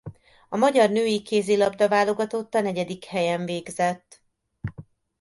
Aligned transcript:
A 0.49 0.57
magyar 0.57 0.89
női 0.89 1.21
kézilabda-válogatott 1.21 2.53
a 2.55 2.61
negyedik 2.61 3.03
helyen 3.05 3.45
végzett. 3.45 4.21